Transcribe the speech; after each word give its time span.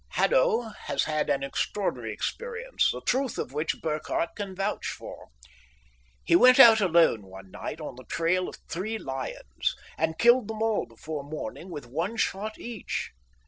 Haddo 0.13 0.61
has 0.87 1.03
had 1.03 1.29
an 1.29 1.43
extraordinary 1.43 2.11
experience, 2.11 2.89
the 2.91 3.01
truth 3.01 3.37
of 3.37 3.53
which 3.53 3.81
Burkhardt 3.83 4.35
can 4.35 4.55
vouch 4.55 4.87
for. 4.87 5.27
He 6.23 6.35
went 6.35 6.59
out 6.59 6.81
alone 6.81 7.21
one 7.27 7.51
night 7.51 7.79
on 7.79 7.97
the 7.97 8.05
trail 8.05 8.49
of 8.49 8.55
three 8.67 8.97
lions 8.97 9.75
and 9.99 10.17
killed 10.17 10.47
them 10.47 10.63
all 10.63 10.87
before 10.87 11.23
morning 11.23 11.69
with 11.69 11.85
one 11.85 12.17
shot 12.17 12.57
each. 12.57 13.11